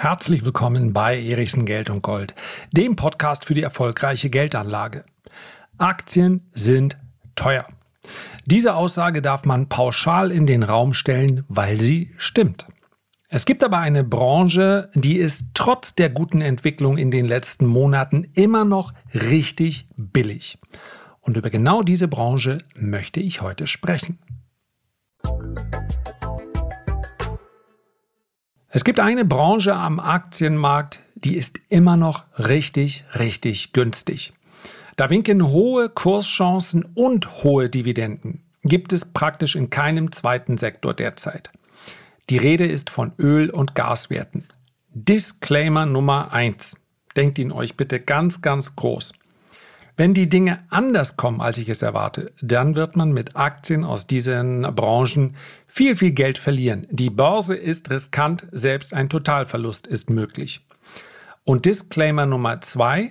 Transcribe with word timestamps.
Herzlich 0.00 0.44
willkommen 0.44 0.92
bei 0.92 1.20
Erichsen 1.20 1.66
Geld 1.66 1.90
und 1.90 2.02
Gold, 2.02 2.36
dem 2.70 2.94
Podcast 2.94 3.46
für 3.46 3.54
die 3.54 3.64
erfolgreiche 3.64 4.30
Geldanlage. 4.30 5.04
Aktien 5.76 6.48
sind 6.52 6.96
teuer. 7.34 7.66
Diese 8.46 8.76
Aussage 8.76 9.22
darf 9.22 9.44
man 9.44 9.68
pauschal 9.68 10.30
in 10.30 10.46
den 10.46 10.62
Raum 10.62 10.94
stellen, 10.94 11.44
weil 11.48 11.80
sie 11.80 12.14
stimmt. 12.16 12.66
Es 13.28 13.44
gibt 13.44 13.64
aber 13.64 13.78
eine 13.78 14.04
Branche, 14.04 14.88
die 14.94 15.16
ist 15.16 15.46
trotz 15.54 15.96
der 15.96 16.10
guten 16.10 16.42
Entwicklung 16.42 16.96
in 16.96 17.10
den 17.10 17.26
letzten 17.26 17.66
Monaten 17.66 18.22
immer 18.34 18.64
noch 18.64 18.94
richtig 19.12 19.88
billig. 19.96 20.60
Und 21.22 21.36
über 21.36 21.50
genau 21.50 21.82
diese 21.82 22.06
Branche 22.06 22.58
möchte 22.76 23.18
ich 23.18 23.42
heute 23.42 23.66
sprechen. 23.66 24.20
Es 28.70 28.84
gibt 28.84 29.00
eine 29.00 29.24
Branche 29.24 29.74
am 29.74 29.98
Aktienmarkt, 29.98 31.00
die 31.14 31.36
ist 31.36 31.58
immer 31.70 31.96
noch 31.96 32.24
richtig, 32.38 33.04
richtig 33.18 33.72
günstig. 33.72 34.34
Da 34.96 35.08
winken 35.08 35.48
hohe 35.48 35.88
Kurschancen 35.88 36.84
und 36.94 37.42
hohe 37.44 37.70
Dividenden. 37.70 38.42
Gibt 38.64 38.92
es 38.92 39.06
praktisch 39.06 39.56
in 39.56 39.70
keinem 39.70 40.12
zweiten 40.12 40.58
Sektor 40.58 40.92
derzeit. 40.92 41.50
Die 42.28 42.36
Rede 42.36 42.66
ist 42.66 42.90
von 42.90 43.12
Öl- 43.18 43.48
und 43.48 43.74
Gaswerten. 43.74 44.46
Disclaimer 44.90 45.86
Nummer 45.86 46.32
1. 46.32 46.76
Denkt 47.16 47.38
ihn 47.38 47.52
euch 47.52 47.74
bitte 47.74 48.00
ganz, 48.00 48.42
ganz 48.42 48.76
groß. 48.76 49.14
Wenn 49.98 50.14
die 50.14 50.28
Dinge 50.28 50.60
anders 50.70 51.16
kommen, 51.16 51.40
als 51.40 51.58
ich 51.58 51.68
es 51.68 51.82
erwarte, 51.82 52.30
dann 52.40 52.76
wird 52.76 52.94
man 52.94 53.10
mit 53.10 53.34
Aktien 53.34 53.82
aus 53.82 54.06
diesen 54.06 54.62
Branchen 54.62 55.34
viel, 55.66 55.96
viel 55.96 56.12
Geld 56.12 56.38
verlieren. 56.38 56.86
Die 56.88 57.10
Börse 57.10 57.56
ist 57.56 57.90
riskant, 57.90 58.46
selbst 58.52 58.94
ein 58.94 59.08
Totalverlust 59.08 59.88
ist 59.88 60.08
möglich. 60.08 60.64
Und 61.42 61.66
Disclaimer 61.66 62.26
Nummer 62.26 62.60
zwei. 62.60 63.10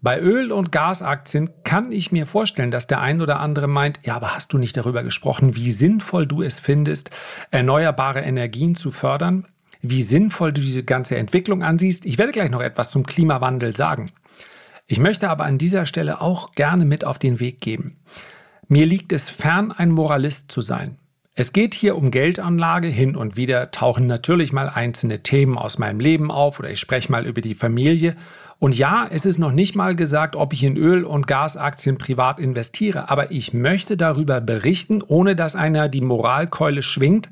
Bei 0.00 0.18
Öl- 0.18 0.52
und 0.52 0.72
Gasaktien 0.72 1.50
kann 1.64 1.92
ich 1.92 2.12
mir 2.12 2.26
vorstellen, 2.26 2.70
dass 2.70 2.86
der 2.86 3.02
ein 3.02 3.20
oder 3.20 3.38
andere 3.38 3.68
meint, 3.68 4.00
ja, 4.02 4.16
aber 4.16 4.34
hast 4.34 4.54
du 4.54 4.58
nicht 4.58 4.78
darüber 4.78 5.02
gesprochen, 5.02 5.54
wie 5.54 5.70
sinnvoll 5.70 6.26
du 6.26 6.40
es 6.40 6.58
findest, 6.58 7.10
erneuerbare 7.50 8.22
Energien 8.22 8.74
zu 8.74 8.90
fördern? 8.90 9.44
Wie 9.82 10.02
sinnvoll 10.02 10.54
du 10.54 10.62
diese 10.62 10.82
ganze 10.82 11.18
Entwicklung 11.18 11.62
ansiehst? 11.62 12.06
Ich 12.06 12.16
werde 12.16 12.32
gleich 12.32 12.50
noch 12.50 12.62
etwas 12.62 12.90
zum 12.90 13.04
Klimawandel 13.04 13.76
sagen. 13.76 14.12
Ich 14.86 14.98
möchte 14.98 15.30
aber 15.30 15.44
an 15.44 15.58
dieser 15.58 15.86
Stelle 15.86 16.20
auch 16.20 16.52
gerne 16.52 16.84
mit 16.84 17.04
auf 17.04 17.18
den 17.18 17.40
Weg 17.40 17.60
geben. 17.60 17.96
Mir 18.68 18.86
liegt 18.86 19.12
es 19.12 19.28
fern, 19.28 19.72
ein 19.72 19.90
Moralist 19.90 20.50
zu 20.50 20.60
sein. 20.60 20.98
Es 21.34 21.54
geht 21.54 21.74
hier 21.74 21.96
um 21.96 22.10
Geldanlage. 22.10 22.88
Hin 22.88 23.16
und 23.16 23.36
wieder 23.36 23.70
tauchen 23.70 24.06
natürlich 24.06 24.52
mal 24.52 24.68
einzelne 24.68 25.22
Themen 25.22 25.56
aus 25.56 25.78
meinem 25.78 25.98
Leben 25.98 26.30
auf 26.30 26.58
oder 26.58 26.70
ich 26.70 26.78
spreche 26.78 27.10
mal 27.10 27.26
über 27.26 27.40
die 27.40 27.54
Familie. 27.54 28.16
Und 28.58 28.76
ja, 28.76 29.08
es 29.10 29.24
ist 29.24 29.38
noch 29.38 29.50
nicht 29.50 29.74
mal 29.74 29.96
gesagt, 29.96 30.36
ob 30.36 30.52
ich 30.52 30.62
in 30.62 30.76
Öl- 30.76 31.04
und 31.04 31.26
Gasaktien 31.26 31.96
privat 31.96 32.38
investiere, 32.38 33.08
aber 33.08 33.30
ich 33.30 33.52
möchte 33.54 33.96
darüber 33.96 34.40
berichten, 34.40 35.02
ohne 35.04 35.34
dass 35.34 35.56
einer 35.56 35.88
die 35.88 36.02
Moralkeule 36.02 36.82
schwingt 36.82 37.30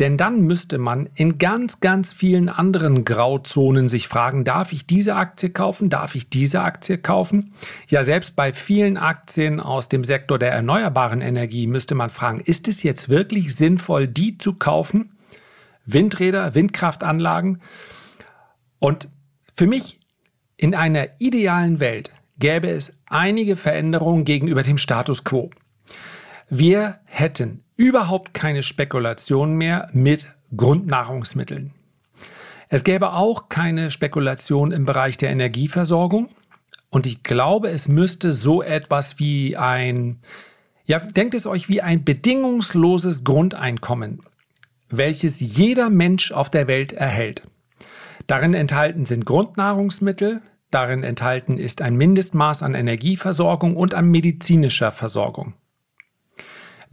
denn 0.00 0.16
dann 0.16 0.40
müsste 0.40 0.78
man 0.78 1.08
in 1.14 1.38
ganz, 1.38 1.78
ganz 1.78 2.12
vielen 2.12 2.48
anderen 2.48 3.04
Grauzonen 3.04 3.88
sich 3.88 4.08
fragen, 4.08 4.42
darf 4.42 4.72
ich 4.72 4.86
diese 4.86 5.14
Aktie 5.14 5.50
kaufen? 5.50 5.88
Darf 5.88 6.16
ich 6.16 6.28
diese 6.28 6.62
Aktie 6.62 6.98
kaufen? 6.98 7.54
Ja, 7.86 8.02
selbst 8.02 8.34
bei 8.34 8.52
vielen 8.52 8.96
Aktien 8.96 9.60
aus 9.60 9.88
dem 9.88 10.02
Sektor 10.02 10.38
der 10.38 10.52
erneuerbaren 10.52 11.20
Energie 11.20 11.68
müsste 11.68 11.94
man 11.94 12.10
fragen, 12.10 12.40
ist 12.40 12.66
es 12.66 12.82
jetzt 12.82 13.08
wirklich 13.08 13.54
sinnvoll, 13.54 14.08
die 14.08 14.36
zu 14.36 14.54
kaufen? 14.54 15.12
Windräder, 15.86 16.56
Windkraftanlagen. 16.56 17.60
Und 18.80 19.08
für 19.54 19.68
mich 19.68 20.00
in 20.56 20.74
einer 20.74 21.08
idealen 21.20 21.78
Welt 21.78 22.12
gäbe 22.38 22.68
es 22.68 22.98
einige 23.06 23.54
Veränderungen 23.54 24.24
gegenüber 24.24 24.62
dem 24.62 24.78
Status 24.78 25.22
quo. 25.22 25.50
Wir 26.50 26.98
hätten 27.04 27.63
überhaupt 27.76 28.34
keine 28.34 28.62
Spekulation 28.62 29.54
mehr 29.54 29.88
mit 29.92 30.28
Grundnahrungsmitteln. 30.56 31.72
Es 32.68 32.84
gäbe 32.84 33.12
auch 33.12 33.48
keine 33.48 33.90
Spekulation 33.90 34.72
im 34.72 34.84
Bereich 34.84 35.16
der 35.16 35.30
Energieversorgung. 35.30 36.28
Und 36.90 37.06
ich 37.06 37.22
glaube, 37.22 37.70
es 37.70 37.88
müsste 37.88 38.32
so 38.32 38.62
etwas 38.62 39.18
wie 39.18 39.56
ein, 39.56 40.20
ja, 40.84 40.98
denkt 40.98 41.34
es 41.34 41.46
euch 41.46 41.68
wie 41.68 41.82
ein 41.82 42.04
bedingungsloses 42.04 43.24
Grundeinkommen, 43.24 44.22
welches 44.88 45.40
jeder 45.40 45.90
Mensch 45.90 46.30
auf 46.30 46.50
der 46.50 46.68
Welt 46.68 46.92
erhält. 46.92 47.46
Darin 48.26 48.54
enthalten 48.54 49.04
sind 49.04 49.26
Grundnahrungsmittel, 49.26 50.40
darin 50.70 51.02
enthalten 51.02 51.58
ist 51.58 51.82
ein 51.82 51.96
Mindestmaß 51.96 52.62
an 52.62 52.74
Energieversorgung 52.74 53.76
und 53.76 53.94
an 53.94 54.10
medizinischer 54.10 54.92
Versorgung. 54.92 55.54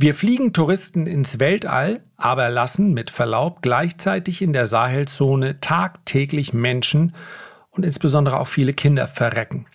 Wir 0.02 0.16
fliegen 0.16 0.52
Touristen 0.52 1.06
ins 1.06 1.38
Weltall, 1.38 2.02
aber 2.18 2.50
lassen 2.50 2.92
mit 2.92 3.12
Verlaub 3.12 3.62
gleichzeitig 3.62 4.42
in 4.42 4.52
der 4.52 4.66
Sahelzone 4.66 5.60
tagtäglich 5.60 6.54
Menschen 6.54 7.14
und 7.70 7.86
insbesondere 7.86 8.40
auch 8.40 8.48
viele 8.48 8.74
Kinder 8.74 9.08
verrecken. 9.08 9.68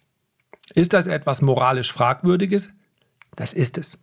Ist 0.75 0.95
das 0.95 1.07
etwas 1.07 1.43
moralisch 1.43 1.93
Fragwürdiges? 1.93 2.71
Das 3.37 3.53
ist 3.53 3.79
es. 3.79 3.99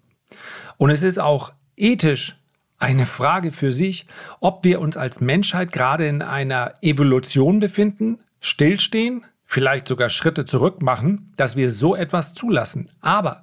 Und 0.78 0.92
es 0.92 1.02
ist 1.02 1.20
auch 1.20 1.52
ethisch 1.76 2.40
eine 2.80 3.06
Frage 3.06 3.52
für 3.52 3.74
sich, 3.74 4.08
ob 4.40 4.64
wir 4.64 4.80
uns 4.80 4.96
als 4.96 5.20
Menschheit 5.20 5.74
gerade 5.74 6.08
in 6.08 6.22
einer 6.22 6.76
Evolution 6.82 7.60
befinden, 7.60 8.20
stillstehen, 8.40 9.26
vielleicht 9.44 9.90
sogar 9.90 10.08
Schritte 10.08 10.46
zurück 10.46 10.82
machen, 10.84 11.34
dass 11.36 11.58
wir 11.58 11.70
so 11.70 11.98
etwas 11.98 12.34
zulassen. 12.34 12.90
Aber 13.02 13.42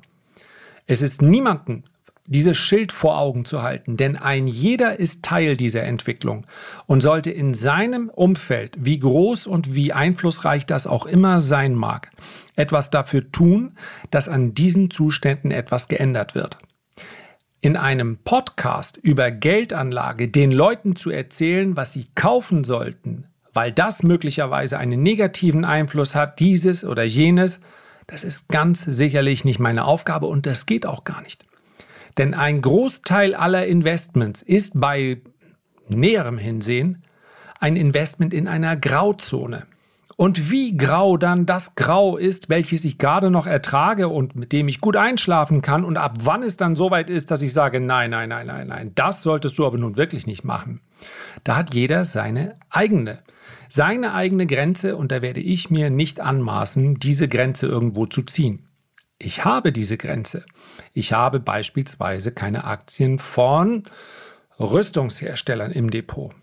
es 0.87 1.03
ist 1.03 1.21
niemandem 1.21 1.85
dieses 2.31 2.57
Schild 2.57 2.93
vor 2.93 3.19
Augen 3.19 3.45
zu 3.45 3.63
halten, 3.63 3.97
denn 3.97 4.17
ein 4.17 4.47
jeder 4.47 4.99
ist 4.99 5.25
Teil 5.25 5.57
dieser 5.57 5.83
Entwicklung 5.83 6.47
und 6.87 7.01
sollte 7.03 7.33
in 7.33 7.55
seinem 7.55 8.09
Umfeld, 8.09 8.77
wie 8.79 8.99
groß 8.99 9.49
und 9.49 9.75
wie 9.75 9.93
einflussreich 9.93 10.65
das 10.65 10.87
auch 10.87 11.07
immer 11.07 11.41
sein 11.41 11.75
mag, 11.75 12.09
etwas 12.55 12.91
dafür 12.91 13.31
tun, 13.33 13.75
dass 14.11 14.29
an 14.29 14.55
diesen 14.55 14.91
Zuständen 14.91 15.51
etwas 15.51 15.89
geändert 15.89 16.37
wird. 16.37 16.59
In 17.61 17.77
einem 17.77 18.19
Podcast 18.19 18.97
über 18.97 19.33
Geldanlage 19.33 20.29
den 20.29 20.53
Leuten 20.53 20.95
zu 20.95 21.11
erzählen, 21.11 21.77
was 21.77 21.93
sie 21.93 22.07
kaufen 22.15 22.63
sollten, 22.63 23.27
weil 23.53 23.73
das 23.73 24.05
möglicherweise 24.05 24.79
einen 24.79 25.03
negativen 25.03 25.65
Einfluss 25.65 26.15
hat, 26.15 26.39
dieses 26.39 26.85
oder 26.85 27.03
jenes, 27.03 27.61
das 28.07 28.23
ist 28.23 28.49
ganz 28.49 28.83
sicherlich 28.83 29.45
nicht 29.45 29.59
meine 29.59 29.85
Aufgabe 29.85 30.27
und 30.27 30.47
das 30.47 30.67
geht 30.67 30.87
auch 30.87 31.03
gar 31.03 31.23
nicht. 31.23 31.50
Denn 32.19 32.34
ein 32.34 32.60
Großteil 32.60 33.34
aller 33.34 33.66
Investments 33.66 34.43
ist 34.43 34.81
bei 34.81 35.21
näherem 35.88 36.38
Hinsehen 36.38 37.03
ein 37.60 37.76
Investment 37.76 38.32
in 38.32 38.48
einer 38.48 38.76
Grauzone. 38.76 39.66
Und 40.21 40.50
wie 40.50 40.76
grau 40.76 41.16
dann 41.16 41.47
das 41.47 41.76
Grau 41.76 42.19
ist, 42.19 42.50
welches 42.50 42.84
ich 42.84 42.98
gerade 42.98 43.31
noch 43.31 43.47
ertrage 43.47 44.09
und 44.09 44.37
mit 44.37 44.53
dem 44.53 44.69
ich 44.69 44.82
gut 44.82 44.94
einschlafen 44.94 45.62
kann 45.62 45.82
und 45.82 45.97
ab 45.97 46.19
wann 46.25 46.43
es 46.43 46.59
dann 46.59 46.76
soweit 46.76 47.09
ist, 47.09 47.31
dass 47.31 47.41
ich 47.41 47.54
sage, 47.54 47.81
nein, 47.81 48.10
nein, 48.10 48.28
nein, 48.28 48.47
nein, 48.47 48.66
nein, 48.66 48.92
das 48.94 49.22
solltest 49.22 49.59
du 49.59 49.65
aber 49.65 49.78
nun 49.78 49.97
wirklich 49.97 50.27
nicht 50.27 50.44
machen. 50.44 50.82
Da 51.42 51.56
hat 51.56 51.75
jeder 51.75 52.04
seine 52.04 52.56
eigene, 52.69 53.21
seine 53.71 54.12
eigene 54.12 54.47
Grenze 54.47 54.94
und 54.94 55.10
da 55.10 55.22
werde 55.22 55.41
ich 55.41 55.71
mir 55.71 55.88
nicht 55.88 56.21
anmaßen, 56.21 56.97
diese 56.97 57.27
Grenze 57.27 57.66
irgendwo 57.66 58.04
zu 58.04 58.21
ziehen. 58.21 58.70
Ich 59.23 59.45
habe 59.45 59.71
diese 59.71 59.99
Grenze. 59.99 60.47
Ich 60.95 61.13
habe 61.13 61.41
beispielsweise 61.41 62.33
keine 62.33 62.65
Aktien 62.65 63.19
von 63.19 63.85
Rüstungsherstellern 64.59 65.73
im 65.73 65.91
Depot. 65.91 66.35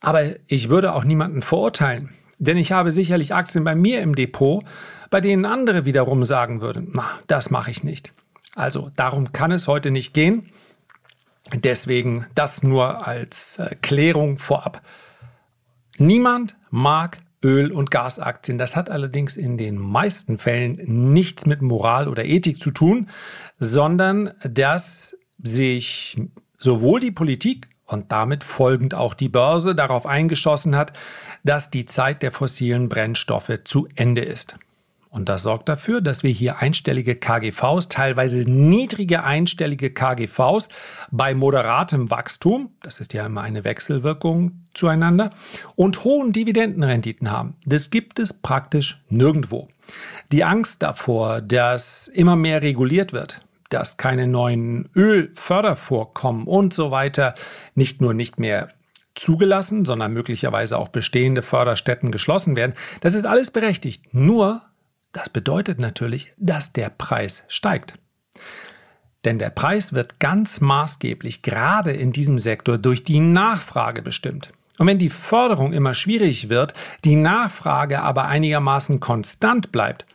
Aber 0.00 0.24
ich 0.46 0.68
würde 0.68 0.92
auch 0.92 1.04
niemanden 1.04 1.40
verurteilen, 1.40 2.10
denn 2.38 2.58
ich 2.58 2.70
habe 2.70 2.92
sicherlich 2.92 3.34
Aktien 3.34 3.64
bei 3.64 3.74
mir 3.74 4.02
im 4.02 4.14
Depot, 4.14 4.62
bei 5.08 5.22
denen 5.22 5.46
andere 5.46 5.86
wiederum 5.86 6.22
sagen 6.22 6.60
würden, 6.60 6.90
na, 6.92 7.18
das 7.28 7.50
mache 7.50 7.70
ich 7.70 7.82
nicht. 7.82 8.12
Also 8.54 8.90
darum 8.94 9.32
kann 9.32 9.50
es 9.50 9.66
heute 9.66 9.90
nicht 9.90 10.12
gehen. 10.12 10.48
Deswegen 11.54 12.26
das 12.34 12.62
nur 12.62 13.06
als 13.06 13.58
Klärung 13.80 14.36
vorab. 14.36 14.82
Niemand 15.96 16.58
mag 16.70 17.20
Öl- 17.42 17.72
und 17.72 17.90
Gasaktien. 17.90 18.58
Das 18.58 18.76
hat 18.76 18.90
allerdings 18.90 19.36
in 19.36 19.56
den 19.56 19.78
meisten 19.78 20.38
Fällen 20.38 21.12
nichts 21.12 21.46
mit 21.46 21.62
Moral 21.62 22.08
oder 22.08 22.24
Ethik 22.24 22.60
zu 22.60 22.70
tun, 22.70 23.08
sondern 23.58 24.32
dass 24.42 25.16
sich 25.42 26.16
sowohl 26.58 27.00
die 27.00 27.12
Politik 27.12 27.68
und 27.86 28.12
damit 28.12 28.44
folgend 28.44 28.94
auch 28.94 29.14
die 29.14 29.28
Börse 29.28 29.74
darauf 29.74 30.06
eingeschossen 30.06 30.76
hat, 30.76 30.92
dass 31.44 31.70
die 31.70 31.86
Zeit 31.86 32.22
der 32.22 32.32
fossilen 32.32 32.88
Brennstoffe 32.88 33.60
zu 33.64 33.88
Ende 33.94 34.22
ist. 34.22 34.56
Und 35.10 35.28
das 35.28 35.42
sorgt 35.42 35.68
dafür, 35.68 36.00
dass 36.00 36.22
wir 36.22 36.30
hier 36.30 36.58
einstellige 36.58 37.16
KGVs, 37.16 37.88
teilweise 37.88 38.38
niedrige 38.50 39.24
einstellige 39.24 39.90
KGVs 39.90 40.68
bei 41.10 41.34
moderatem 41.34 42.10
Wachstum, 42.10 42.70
das 42.82 43.00
ist 43.00 43.14
ja 43.14 43.24
immer 43.24 43.40
eine 43.40 43.64
Wechselwirkung 43.64 44.66
zueinander, 44.74 45.30
und 45.76 46.04
hohen 46.04 46.32
Dividendenrenditen 46.32 47.30
haben. 47.30 47.56
Das 47.64 47.90
gibt 47.90 48.18
es 48.18 48.34
praktisch 48.34 49.02
nirgendwo. 49.08 49.68
Die 50.30 50.44
Angst 50.44 50.82
davor, 50.82 51.40
dass 51.40 52.08
immer 52.08 52.36
mehr 52.36 52.60
reguliert 52.60 53.14
wird, 53.14 53.40
dass 53.70 53.96
keine 53.96 54.26
neuen 54.26 54.90
Ölfördervorkommen 54.94 56.46
und 56.46 56.74
so 56.74 56.90
weiter 56.90 57.34
nicht 57.74 58.00
nur 58.02 58.12
nicht 58.12 58.38
mehr 58.38 58.68
zugelassen, 59.14 59.84
sondern 59.84 60.12
möglicherweise 60.12 60.78
auch 60.78 60.88
bestehende 60.88 61.42
Förderstätten 61.42 62.10
geschlossen 62.12 62.56
werden. 62.56 62.74
Das 63.00 63.14
ist 63.14 63.24
alles 63.24 63.50
berechtigt. 63.50 64.14
Nur 64.14 64.62
das 65.12 65.28
bedeutet 65.28 65.78
natürlich, 65.78 66.32
dass 66.36 66.72
der 66.72 66.90
Preis 66.90 67.44
steigt. 67.48 67.94
Denn 69.24 69.38
der 69.38 69.50
Preis 69.50 69.92
wird 69.92 70.20
ganz 70.20 70.60
maßgeblich 70.60 71.42
gerade 71.42 71.92
in 71.92 72.12
diesem 72.12 72.38
Sektor 72.38 72.78
durch 72.78 73.04
die 73.04 73.20
Nachfrage 73.20 74.02
bestimmt. 74.02 74.52
Und 74.78 74.86
wenn 74.86 74.98
die 74.98 75.10
Förderung 75.10 75.72
immer 75.72 75.94
schwierig 75.94 76.48
wird, 76.48 76.72
die 77.04 77.16
Nachfrage 77.16 78.00
aber 78.00 78.26
einigermaßen 78.26 79.00
konstant 79.00 79.72
bleibt, 79.72 80.06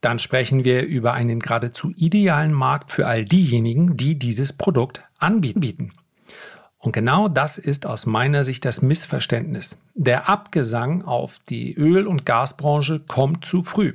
dann 0.00 0.18
sprechen 0.18 0.64
wir 0.64 0.82
über 0.82 1.12
einen 1.12 1.38
geradezu 1.38 1.92
idealen 1.96 2.52
Markt 2.52 2.90
für 2.90 3.06
all 3.06 3.24
diejenigen, 3.24 3.96
die 3.96 4.18
dieses 4.18 4.52
Produkt 4.52 5.02
anbieten. 5.18 5.92
Und 6.78 6.90
genau 6.90 7.28
das 7.28 7.58
ist 7.58 7.86
aus 7.86 8.06
meiner 8.06 8.42
Sicht 8.42 8.64
das 8.64 8.82
Missverständnis. 8.82 9.80
Der 9.94 10.28
Abgesang 10.28 11.02
auf 11.04 11.38
die 11.48 11.74
Öl- 11.74 12.08
und 12.08 12.26
Gasbranche 12.26 12.98
kommt 12.98 13.44
zu 13.44 13.62
früh. 13.62 13.94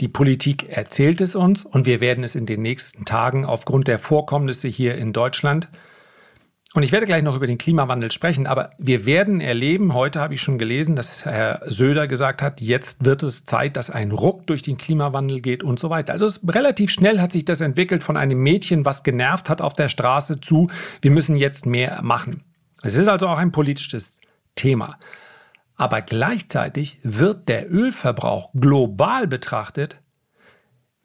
Die 0.00 0.08
Politik 0.08 0.68
erzählt 0.68 1.20
es 1.20 1.34
uns 1.34 1.64
und 1.64 1.86
wir 1.86 2.00
werden 2.00 2.24
es 2.24 2.34
in 2.34 2.46
den 2.46 2.62
nächsten 2.62 3.04
Tagen 3.04 3.44
aufgrund 3.44 3.88
der 3.88 3.98
Vorkommnisse 3.98 4.68
hier 4.68 4.96
in 4.96 5.12
Deutschland 5.12 5.68
und 6.76 6.82
ich 6.82 6.92
werde 6.92 7.06
gleich 7.06 7.22
noch 7.22 7.34
über 7.34 7.46
den 7.46 7.56
Klimawandel 7.56 8.12
sprechen, 8.12 8.46
aber 8.46 8.68
wir 8.76 9.06
werden 9.06 9.40
erleben, 9.40 9.94
heute 9.94 10.20
habe 10.20 10.34
ich 10.34 10.42
schon 10.42 10.58
gelesen, 10.58 10.94
dass 10.94 11.24
Herr 11.24 11.62
Söder 11.64 12.06
gesagt 12.06 12.42
hat, 12.42 12.60
jetzt 12.60 13.06
wird 13.06 13.22
es 13.22 13.46
Zeit, 13.46 13.78
dass 13.78 13.88
ein 13.88 14.10
Ruck 14.10 14.46
durch 14.46 14.60
den 14.60 14.76
Klimawandel 14.76 15.40
geht 15.40 15.64
und 15.64 15.78
so 15.78 15.88
weiter. 15.88 16.12
Also 16.12 16.28
relativ 16.46 16.90
schnell 16.90 17.18
hat 17.18 17.32
sich 17.32 17.46
das 17.46 17.62
entwickelt 17.62 18.04
von 18.04 18.18
einem 18.18 18.42
Mädchen, 18.42 18.84
was 18.84 19.04
genervt 19.04 19.48
hat 19.48 19.62
auf 19.62 19.72
der 19.72 19.88
Straße 19.88 20.42
zu, 20.42 20.68
wir 21.00 21.10
müssen 21.10 21.34
jetzt 21.34 21.64
mehr 21.64 22.02
machen. 22.02 22.42
Es 22.82 22.94
ist 22.94 23.08
also 23.08 23.26
auch 23.28 23.38
ein 23.38 23.52
politisches 23.52 24.20
Thema. 24.54 24.98
Aber 25.76 26.00
gleichzeitig 26.02 26.98
wird 27.02 27.48
der 27.48 27.70
Ölverbrauch 27.70 28.50
global 28.54 29.26
betrachtet 29.26 30.00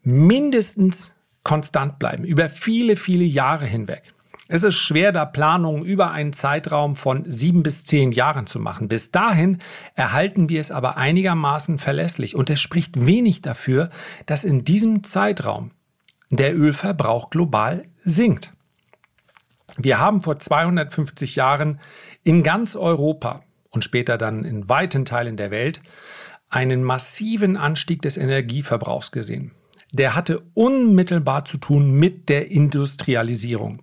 mindestens 0.04 1.14
konstant 1.44 2.00
bleiben, 2.00 2.24
über 2.24 2.50
viele, 2.50 2.96
viele 2.96 3.24
Jahre 3.24 3.66
hinweg. 3.66 4.14
Es 4.48 4.64
ist 4.64 4.76
schwer, 4.76 5.14
da 5.14 5.24
Planungen 5.26 5.86
über 5.86 6.12
einen 6.12 6.34
Zeitraum 6.34 6.98
von 6.98 7.24
sieben 7.26 7.64
bis 7.64 7.86
zehn 7.86 8.12
Jahren 8.12 8.48
zu 8.48 8.60
machen. 8.60 8.90
Bis 8.90 9.10
dahin 9.12 9.60
erhalten 9.96 10.50
wir 10.50 10.60
es 10.60 10.72
aber 10.72 10.98
einigermaßen 10.98 11.80
verlässlich 11.80 12.36
und 12.36 12.50
es 12.50 12.60
spricht 12.60 13.06
wenig 13.06 13.42
dafür, 13.42 13.90
dass 14.26 14.44
in 14.44 14.66
diesem 14.66 15.04
Zeitraum 15.06 15.72
der 16.30 16.54
Ölverbrauch 16.54 17.30
global 17.30 17.84
sinkt. 18.04 18.52
Wir 19.78 20.00
haben 20.00 20.22
vor 20.22 20.38
250 20.38 21.38
Jahren 21.38 21.80
in 22.24 22.44
ganz 22.44 22.76
Europa 22.76 23.44
und 23.72 23.84
später 23.84 24.18
dann 24.18 24.44
in 24.44 24.70
weiten 24.70 25.06
Teilen 25.06 25.38
der 25.38 25.52
Welt 25.52 25.82
einen 26.50 26.84
massiven 26.84 27.58
Anstieg 27.58 28.02
des 28.02 28.18
Energieverbrauchs 28.18 29.12
gesehen. 29.12 29.54
Der 29.94 30.16
hatte 30.16 30.42
unmittelbar 30.54 31.46
zu 31.46 31.58
tun 31.58 31.92
mit 31.92 32.30
der 32.30 32.52
Industrialisierung. 32.52 33.82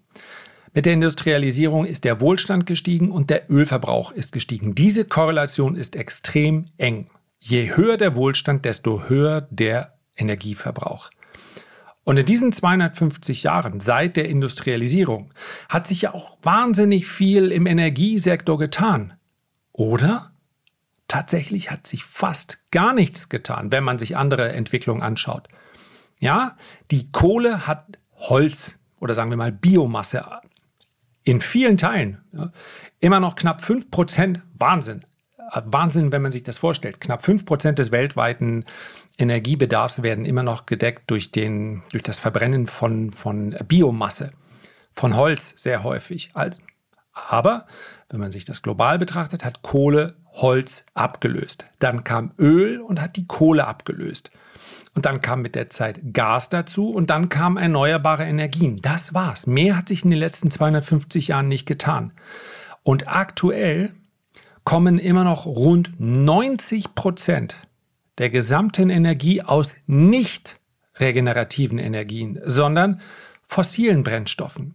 Mit 0.75 0.87
der 0.87 0.93
Industrialisierung 0.93 1.87
ist 1.87 2.05
der 2.05 2.21
Wohlstand 2.21 2.67
gestiegen 2.67 3.11
und 3.11 3.31
der 3.31 3.51
Ölverbrauch 3.51 4.13
ist 4.13 4.33
gestiegen. 4.33 4.75
Diese 4.75 5.05
Korrelation 5.05 5.75
ist 5.75 5.97
extrem 5.97 6.67
eng. 6.77 7.11
Je 7.41 7.75
höher 7.75 7.97
der 7.97 8.17
Wohlstand, 8.17 8.65
desto 8.65 9.09
höher 9.09 9.49
der 9.51 9.95
Energieverbrauch. 10.17 11.11
Und 12.05 12.17
in 12.17 12.25
diesen 12.25 12.53
250 12.53 13.43
Jahren 13.43 13.81
seit 13.81 14.17
der 14.17 14.29
Industrialisierung 14.29 15.31
hat 15.69 15.87
sich 15.87 16.03
ja 16.03 16.15
auch 16.15 16.39
wahnsinnig 16.43 17.07
viel 17.07 17.53
im 17.53 17.67
Energiesektor 17.67 18.59
getan. 18.59 19.18
Oder? 19.79 20.33
Tatsächlich 21.07 21.71
hat 21.71 21.87
sich 21.87 22.03
fast 22.05 22.59
gar 22.73 22.93
nichts 22.93 23.29
getan, 23.29 23.71
wenn 23.71 23.85
man 23.85 23.99
sich 23.99 24.17
andere 24.17 24.53
Entwicklungen 24.53 25.03
anschaut. 25.03 25.47
Ja, 26.21 26.57
die 26.91 27.13
Kohle 27.13 27.67
hat 27.69 27.87
Holz 28.17 28.79
oder 28.99 29.15
sagen 29.15 29.31
wir 29.31 29.37
mal 29.37 29.53
Biomasse 29.53 30.27
in 31.23 31.41
vielen 31.41 31.77
Teilen 31.77 32.19
ja, 32.33 32.51
immer 32.99 33.21
noch 33.21 33.37
knapp 33.37 33.63
5 33.63 33.91
Prozent. 33.93 34.43
Wahnsinn. 34.55 35.05
Äh, 35.53 35.63
Wahnsinn, 35.67 36.11
wenn 36.11 36.23
man 36.23 36.33
sich 36.33 36.43
das 36.43 36.59
vorstellt. 36.59 37.01
Knapp 37.01 37.25
5 37.25 37.45
Prozent 37.45 37.79
des 37.79 37.93
weltweiten 37.93 38.65
Energiebedarfs 39.17 40.03
werden 40.03 40.27
immer 40.27 40.43
noch 40.43 40.67
gedeckt 40.67 41.09
durch, 41.09 41.31
den, 41.31 41.85
durch 41.93 42.03
das 42.03 42.19
Verbrennen 42.19 42.67
von, 42.67 43.13
von 43.13 43.57
Biomasse, 43.69 44.33
von 44.93 45.15
Holz 45.15 45.55
sehr 45.57 45.85
häufig. 45.85 46.31
Also, 46.35 46.61
aber 47.29 47.67
wenn 48.09 48.21
man 48.21 48.33
sich 48.33 48.45
das 48.45 48.63
global 48.63 48.99
betrachtet, 48.99 49.45
hat 49.45 49.63
Kohle 49.63 50.15
Holz 50.33 50.85
abgelöst. 50.95 51.67
Dann 51.79 52.05
kam 52.05 52.33
Öl 52.39 52.81
und 52.81 53.01
hat 53.01 53.17
die 53.17 53.27
Kohle 53.27 53.67
abgelöst. 53.67 54.31
Und 54.95 55.05
dann 55.07 55.21
kam 55.21 55.43
mit 55.43 55.55
der 55.55 55.69
Zeit 55.69 56.01
Gas 56.13 56.49
dazu 56.49 56.91
und 56.91 57.11
dann 57.11 57.29
kamen 57.29 57.57
erneuerbare 57.57 58.25
Energien. 58.25 58.79
Das 58.83 59.15
war's. 59.15 59.47
Mehr 59.47 59.77
hat 59.77 59.89
sich 59.89 60.05
in 60.05 60.11
den 60.11 60.19
letzten 60.19 60.51
250 60.51 61.29
Jahren 61.29 61.49
nicht 61.49 61.67
getan. 61.67 62.13
Und 62.83 63.09
aktuell 63.09 63.93
kommen 64.65 64.99
immer 64.99 65.25
noch 65.25 65.47
rund 65.47 65.93
90 65.99 66.95
Prozent 66.95 67.57
der 68.19 68.31
gesamten 68.31 68.91
Energie 68.91 69.43
aus 69.43 69.75
nicht 69.87 70.57
regenerativen 70.99 71.79
Energien, 71.79 72.41
sondern 72.45 73.01
fossilen 73.45 74.03
Brennstoffen. 74.03 74.75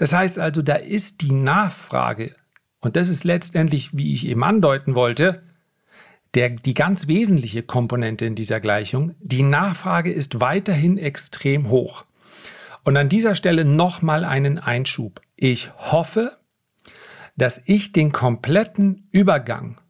Das 0.00 0.14
heißt 0.14 0.38
also, 0.38 0.62
da 0.62 0.76
ist 0.76 1.20
die 1.20 1.30
Nachfrage 1.30 2.34
und 2.80 2.96
das 2.96 3.10
ist 3.10 3.22
letztendlich, 3.22 3.90
wie 3.92 4.14
ich 4.14 4.26
eben 4.26 4.42
andeuten 4.42 4.94
wollte, 4.94 5.42
der, 6.32 6.48
die 6.48 6.72
ganz 6.72 7.06
wesentliche 7.06 7.62
Komponente 7.62 8.24
in 8.24 8.34
dieser 8.34 8.60
Gleichung. 8.60 9.14
Die 9.20 9.42
Nachfrage 9.42 10.10
ist 10.10 10.40
weiterhin 10.40 10.96
extrem 10.96 11.68
hoch. 11.68 12.06
Und 12.82 12.96
an 12.96 13.10
dieser 13.10 13.34
Stelle 13.34 13.66
nochmal 13.66 14.24
einen 14.24 14.58
Einschub. 14.58 15.20
Ich 15.36 15.70
hoffe, 15.76 16.34
dass 17.36 17.60
ich 17.66 17.92
den 17.92 18.10
kompletten 18.10 19.06
Übergang 19.10 19.82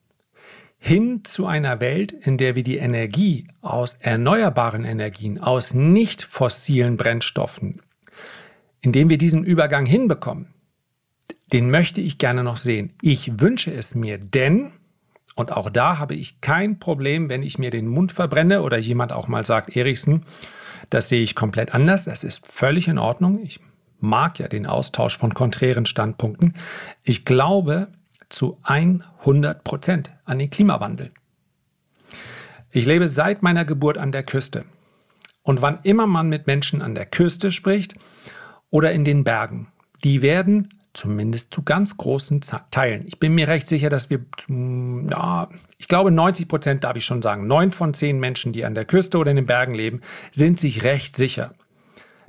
hin 0.77 1.25
zu 1.25 1.47
einer 1.47 1.81
Welt, 1.81 2.11
in 2.11 2.37
der 2.37 2.57
wir 2.57 2.65
die 2.65 2.79
Energie 2.79 3.47
aus 3.61 3.95
erneuerbaren 3.95 4.85
Energien, 4.85 5.39
aus 5.39 5.73
nicht 5.73 6.25
fossilen 6.25 6.97
Brennstoffen, 6.97 7.81
indem 8.83 9.11
wir 9.11 9.19
diesen 9.19 9.45
Übergang 9.45 9.87
hinbekommen, 9.87 10.55
den 11.53 11.71
möchte 11.71 12.01
ich 12.01 12.19
gerne 12.19 12.45
noch 12.45 12.57
sehen. 12.57 12.95
Ich 13.03 13.41
wünsche 13.41 13.73
es 13.73 13.95
mir, 13.95 14.19
denn, 14.19 14.73
und 15.35 15.53
auch 15.53 15.71
da 15.71 15.99
habe 15.99 16.15
ich 16.15 16.41
kein 16.41 16.79
Problem, 16.79 17.29
wenn 17.29 17.43
ich 17.43 17.59
mir 17.59 17.71
den 17.71 17.89
Mund 17.89 18.13
verbrenne 18.13 18.63
oder 18.63 18.79
jemand 18.79 19.13
auch 19.13 19.29
mal 19.29 19.45
sagt, 19.45 19.77
Erichsen, 19.77 20.25
das 20.91 21.09
sehe 21.09 21.23
ich 21.23 21.35
komplett 21.35 21.75
anders, 21.75 22.05
das 22.05 22.25
ist 22.25 22.47
völlig 22.47 22.89
in 22.89 22.99
Ordnung. 22.99 23.41
Ich 23.43 23.61
mag 24.01 24.39
ja 24.39 24.49
den 24.49 24.67
Austausch 24.67 25.19
von 25.19 25.35
konträren 25.35 25.87
Standpunkten. 25.87 26.55
Ich 27.03 27.25
glaube 27.25 27.89
zu 28.29 28.59
100 28.63 29.63
Prozent 29.65 30.13
an 30.25 30.39
den 30.39 30.51
Klimawandel. 30.51 31.11
Ich 32.71 32.87
lebe 32.87 33.09
seit 33.09 33.43
meiner 33.43 33.65
Geburt 33.65 33.99
an 33.99 34.13
der 34.13 34.23
Küste. 34.23 34.65
Und 35.43 35.63
wann 35.63 35.81
immer 35.83 36.07
man 36.07 36.29
mit 36.29 36.47
Menschen 36.47 36.83
an 36.83 36.95
der 36.95 37.07
Küste 37.07 37.51
spricht 37.51 37.95
oder 38.71 38.93
in 38.93 39.05
den 39.05 39.25
Bergen, 39.25 39.69
die 40.03 40.23
werden 40.23 40.69
Zumindest 40.93 41.55
zu 41.55 41.63
ganz 41.63 41.97
großen 41.97 42.41
Teilen. 42.73 43.05
Ich 43.07 43.21
bin 43.21 43.33
mir 43.33 43.47
recht 43.47 43.69
sicher, 43.69 43.91
dass 43.91 44.11
wir, 44.11 44.25
ja, 44.49 45.49
ich 45.79 45.87
glaube 45.87 46.11
90 46.11 46.49
Prozent 46.49 46.83
darf 46.83 46.97
ich 46.97 47.05
schon 47.05 47.23
sagen, 47.23 47.47
neun 47.47 47.71
von 47.71 47.95
zehn 47.95 48.19
Menschen, 48.19 48.53
die 48.53 48.65
an 48.65 48.75
der 48.75 48.85
Küste 48.85 49.19
oder 49.19 49.31
in 49.31 49.37
den 49.37 49.47
Bergen 49.47 49.73
leben, 49.73 50.01
sind 50.33 50.59
sich 50.59 50.83
recht 50.83 51.15
sicher, 51.15 51.55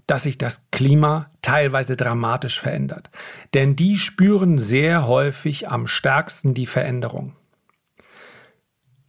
dass 0.06 0.24
sich 0.24 0.38
das 0.38 0.70
Klima 0.70 1.32
teilweise 1.42 1.96
dramatisch 1.98 2.60
verändert. 2.60 3.10
Denn 3.56 3.76
die 3.76 3.98
spüren 3.98 4.60
sehr 4.60 5.08
häufig 5.08 5.68
am 5.70 5.88
stärksten 5.88 6.54
die 6.54 6.68
Veränderung. 6.68 7.34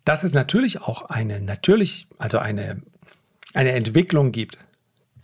Dass 0.06 0.24
es 0.24 0.32
natürlich 0.32 0.80
auch 0.80 1.02
eine, 1.10 1.42
natürlich, 1.42 2.06
also 2.16 2.38
eine, 2.38 2.80
eine 3.52 3.72
Entwicklung 3.72 4.32
gibt, 4.32 4.56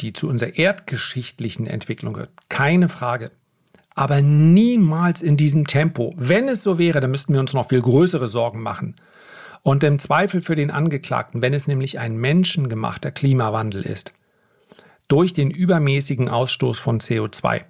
die 0.01 0.13
zu 0.13 0.29
unserer 0.29 0.57
erdgeschichtlichen 0.57 1.67
Entwicklung 1.67 2.15
gehört, 2.15 2.31
keine 2.49 2.89
Frage 2.89 3.31
aber 3.99 4.23
niemals 4.23 5.23
in 5.23 5.37
diesem 5.37 5.67
Tempo. 5.67 6.15
Wenn 6.17 6.49
es 6.49 6.63
so 6.63 6.79
wäre, 6.79 7.01
dann 7.01 7.11
müssten 7.11 7.33
wir 7.33 7.41
uns 7.41 7.53
noch 7.53 7.71
viel 7.71 7.83
größere 7.83 8.29
Sorgen 8.29 8.63
machen. 8.63 8.95
Und 9.65 9.83
im 9.83 9.99
Zweifel 9.99 10.41
für 10.41 10.55
den 10.55 10.71
Angeklagten, 10.71 11.43
wenn 11.43 11.53
es 11.53 11.67
nämlich 11.67 11.99
ein 11.99 12.17
menschengemachter 12.17 13.11
Klimawandel 13.11 13.83
ist, 13.83 14.13
durch 15.09 15.33
den 15.33 15.51
übermäßigen 15.51 16.29
Ausstoß 16.29 16.79
von 16.79 17.01
CO2, 17.01 17.65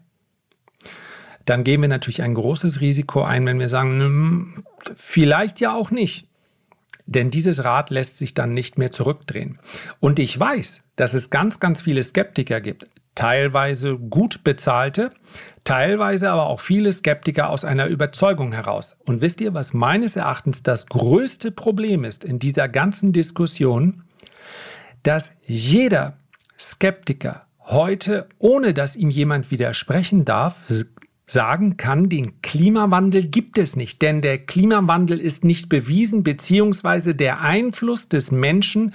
dann 1.47 1.65
gehen 1.65 1.81
wir 1.81 1.89
natürlich 1.89 2.21
ein 2.21 2.35
großes 2.35 2.83
Risiko 2.83 3.23
ein, 3.23 3.47
wenn 3.47 3.59
wir 3.59 3.69
sagen, 3.69 3.99
hm, 3.99 4.65
vielleicht 4.95 5.61
ja 5.61 5.75
auch 5.75 5.91
nicht. 5.91 6.27
Denn 7.07 7.31
dieses 7.31 7.65
Rad 7.65 7.89
lässt 7.89 8.19
sich 8.19 8.35
dann 8.35 8.53
nicht 8.53 8.77
mehr 8.77 8.91
zurückdrehen. 8.91 9.59
Und 9.99 10.19
ich 10.19 10.39
weiß, 10.39 10.83
dass 10.99 11.15
es 11.15 11.31
ganz, 11.31 11.61
ganz 11.61 11.81
viele 11.81 12.03
Skeptiker 12.03 12.61
gibt, 12.61 12.87
teilweise 13.15 13.97
gut 13.97 14.43
bezahlte, 14.43 15.11
teilweise 15.63 16.29
aber 16.31 16.47
auch 16.47 16.61
viele 16.61 16.93
Skeptiker 16.93 17.51
aus 17.51 17.65
einer 17.65 17.87
Überzeugung 17.87 18.53
heraus. 18.53 18.97
Und 19.07 19.23
wisst 19.23 19.41
ihr, 19.41 19.55
was 19.55 19.73
meines 19.73 20.17
Erachtens 20.17 20.65
das 20.65 20.87
größte 20.87 21.53
Problem 21.53 22.03
ist 22.03 22.25
in 22.25 22.41
dieser 22.41 22.69
ganzen 22.69 23.13
Diskussion? 23.13 24.03
Dass 25.05 25.31
jeder 25.45 26.17
Skeptiker 26.59 27.47
heute, 27.61 28.27
ohne 28.39 28.75
dass 28.75 28.97
ihm 28.97 29.11
jemand 29.11 29.53
widersprechen 29.53 30.25
darf, 30.25 30.57
sagen 31.27 31.77
kann, 31.77 32.09
den 32.09 32.43
Klimawandel 32.43 33.25
gibt 33.29 33.59
es 33.59 33.77
nicht, 33.77 34.03
denn 34.03 34.21
der 34.21 34.39
Klimawandel 34.39 35.21
ist 35.21 35.45
nicht 35.45 35.69
bewiesen, 35.69 36.25
beziehungsweise 36.25 37.15
der 37.15 37.41
Einfluss 37.41 38.09
des 38.09 38.33
Menschen, 38.33 38.95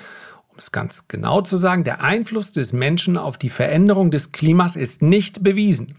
um 0.53 0.59
es 0.59 0.71
ganz 0.71 1.07
genau 1.07 1.41
zu 1.41 1.57
sagen, 1.57 1.83
der 1.83 2.01
Einfluss 2.01 2.51
des 2.51 2.73
Menschen 2.73 3.17
auf 3.17 3.39
die 3.39 3.49
Veränderung 3.49 4.11
des 4.11 4.31
Klimas 4.31 4.75
ist 4.75 5.01
nicht 5.01 5.43
bewiesen. 5.43 5.95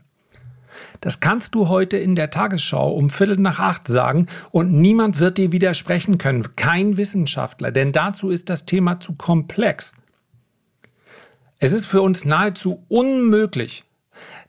Das 1.01 1.19
kannst 1.19 1.57
du 1.57 1.69
heute 1.69 1.97
in 1.97 2.15
der 2.15 2.31
Tagesschau 2.31 2.93
um 2.93 3.11
Viertel 3.11 3.37
nach 3.37 3.59
acht 3.59 3.89
sagen 3.89 4.29
und 4.53 4.73
niemand 4.73 5.19
wird 5.19 5.39
dir 5.39 5.51
widersprechen 5.51 6.19
können, 6.19 6.55
kein 6.55 6.97
Wissenschaftler, 6.97 7.73
denn 7.73 7.91
dazu 7.91 8.31
ist 8.31 8.49
das 8.49 8.65
Thema 8.65 9.01
zu 9.01 9.15
komplex. 9.15 9.95
Es 11.59 11.73
ist 11.73 11.87
für 11.87 12.01
uns 12.01 12.25
nahezu 12.25 12.81
unmöglich, 12.89 13.85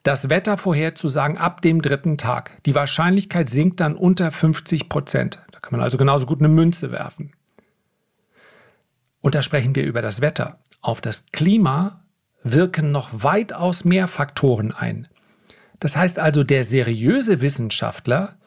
das 0.04 0.30
Wetter 0.30 0.58
vorherzusagen 0.58 1.38
ab 1.38 1.62
dem 1.62 1.82
dritten 1.82 2.20
Tag. 2.20 2.62
Die 2.66 2.76
Wahrscheinlichkeit 2.76 3.50
sinkt 3.50 3.80
dann 3.80 3.96
unter 3.96 4.30
50 4.32 4.88
Prozent. 4.88 5.40
Da 5.52 5.60
kann 5.60 5.72
man 5.72 5.82
also 5.82 5.98
genauso 5.98 6.28
gut 6.28 6.40
eine 6.40 6.50
Münze 6.50 6.92
werfen. 6.92 7.32
Und 9.26 9.34
da 9.34 9.42
sprechen 9.42 9.74
wir 9.74 9.84
über 9.86 10.04
das 10.04 10.22
Wetter. 10.22 10.60
Auf 10.82 11.02
das 11.02 11.26
Klima 11.32 12.06
wirken 12.44 12.92
noch 12.92 13.24
weitaus 13.24 13.84
mehr 13.84 14.08
Faktoren 14.08 14.72
ein. 14.72 15.08
Das 15.80 15.98
heißt 15.98 16.20
also, 16.20 16.44
der 16.44 16.64
seriöse 16.64 17.42
Wissenschaftler 17.42 18.38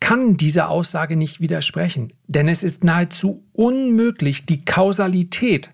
kann 0.00 0.38
dieser 0.38 0.70
Aussage 0.70 1.16
nicht 1.16 1.42
widersprechen, 1.42 2.14
denn 2.28 2.48
es 2.48 2.62
ist 2.62 2.82
nahezu 2.82 3.44
unmöglich, 3.52 4.46
die 4.46 4.64
Kausalität 4.64 5.68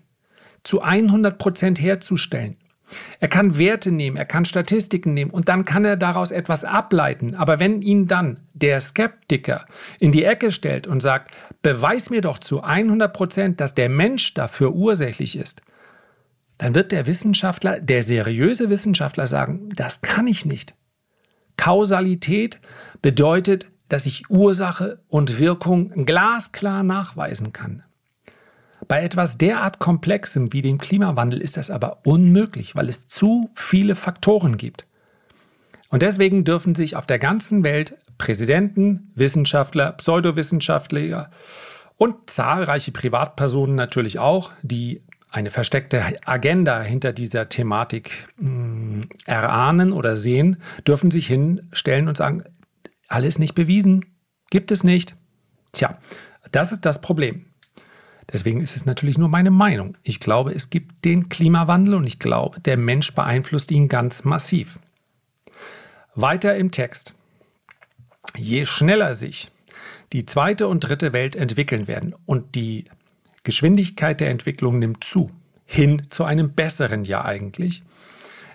zu 0.63 0.81
100 0.81 1.37
Prozent 1.37 1.79
herzustellen. 1.79 2.57
Er 3.19 3.27
kann 3.27 3.57
Werte 3.57 3.91
nehmen, 3.91 4.17
er 4.17 4.25
kann 4.25 4.45
Statistiken 4.45 5.13
nehmen 5.13 5.31
und 5.31 5.49
dann 5.49 5.65
kann 5.65 5.85
er 5.85 5.97
daraus 5.97 6.31
etwas 6.31 6.63
ableiten. 6.63 7.35
Aber 7.35 7.59
wenn 7.59 7.81
ihn 7.81 8.07
dann 8.07 8.39
der 8.53 8.79
Skeptiker 8.81 9.65
in 9.99 10.11
die 10.11 10.23
Ecke 10.23 10.51
stellt 10.51 10.87
und 10.87 11.01
sagt, 11.01 11.31
beweis 11.61 12.09
mir 12.09 12.21
doch 12.21 12.37
zu 12.37 12.63
100 12.63 13.13
Prozent, 13.13 13.61
dass 13.61 13.75
der 13.75 13.89
Mensch 13.89 14.33
dafür 14.33 14.73
ursächlich 14.73 15.35
ist, 15.35 15.61
dann 16.57 16.75
wird 16.75 16.91
der 16.91 17.07
Wissenschaftler, 17.07 17.79
der 17.79 18.03
seriöse 18.03 18.69
Wissenschaftler 18.69 19.27
sagen, 19.27 19.69
das 19.75 20.01
kann 20.01 20.27
ich 20.27 20.45
nicht. 20.45 20.75
Kausalität 21.57 22.59
bedeutet, 23.01 23.71
dass 23.89 24.05
ich 24.05 24.29
Ursache 24.29 25.01
und 25.07 25.39
Wirkung 25.39 26.05
glasklar 26.05 26.83
nachweisen 26.83 27.53
kann. 27.53 27.83
Bei 28.89 29.03
etwas 29.03 29.37
derart 29.37 29.77
Komplexem 29.77 30.51
wie 30.51 30.63
dem 30.63 30.79
Klimawandel 30.79 31.41
ist 31.41 31.57
das 31.57 31.69
aber 31.69 31.99
unmöglich, 32.05 32.75
weil 32.75 32.89
es 32.89 33.05
zu 33.05 33.51
viele 33.53 33.93
Faktoren 33.93 34.57
gibt. 34.57 34.87
Und 35.89 36.01
deswegen 36.01 36.43
dürfen 36.43 36.73
sich 36.73 36.95
auf 36.95 37.05
der 37.05 37.19
ganzen 37.19 37.63
Welt 37.63 37.97
Präsidenten, 38.17 39.11
Wissenschaftler, 39.13 39.91
Pseudowissenschaftler 39.91 41.29
und 41.97 42.31
zahlreiche 42.31 42.91
Privatpersonen 42.91 43.75
natürlich 43.75 44.17
auch, 44.17 44.53
die 44.63 45.03
eine 45.29 45.51
versteckte 45.51 46.03
Agenda 46.25 46.81
hinter 46.81 47.13
dieser 47.13 47.47
Thematik 47.47 48.27
mh, 48.37 48.47
hm, 48.47 49.09
erahnen 49.27 49.93
oder 49.93 50.15
sehen, 50.15 50.57
dürfen 50.87 51.11
sich 51.11 51.27
hinstellen 51.27 52.07
und 52.07 52.17
sagen, 52.17 52.43
alles 53.07 53.37
nicht 53.37 53.53
bewiesen, 53.53 54.03
gibt 54.49 54.71
es 54.71 54.83
nicht. 54.83 55.15
Tja, 55.73 55.99
das 56.51 56.71
ist 56.71 56.85
das 56.85 57.01
Problem. 57.01 57.48
Deswegen 58.31 58.61
ist 58.61 58.75
es 58.75 58.85
natürlich 58.85 59.17
nur 59.17 59.29
meine 59.29 59.51
Meinung. 59.51 59.97
Ich 60.03 60.19
glaube, 60.19 60.53
es 60.53 60.69
gibt 60.69 61.03
den 61.05 61.29
Klimawandel 61.29 61.95
und 61.95 62.05
ich 62.05 62.19
glaube, 62.19 62.59
der 62.59 62.77
Mensch 62.77 63.13
beeinflusst 63.13 63.71
ihn 63.71 63.87
ganz 63.87 64.23
massiv. 64.23 64.79
Weiter 66.15 66.55
im 66.55 66.71
Text. 66.71 67.13
Je 68.37 68.65
schneller 68.65 69.15
sich 69.15 69.49
die 70.13 70.25
zweite 70.25 70.67
und 70.67 70.81
dritte 70.81 71.13
Welt 71.13 71.35
entwickeln 71.35 71.87
werden 71.87 72.15
und 72.25 72.55
die 72.55 72.85
Geschwindigkeit 73.43 74.19
der 74.19 74.29
Entwicklung 74.29 74.79
nimmt 74.79 75.03
zu, 75.03 75.31
hin 75.65 76.03
zu 76.09 76.23
einem 76.23 76.53
besseren 76.53 77.03
Jahr 77.03 77.25
eigentlich, 77.25 77.83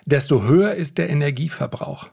desto 0.05 0.43
höher 0.43 0.73
ist 0.73 0.97
der 0.97 1.09
Energieverbrauch. 1.09 2.09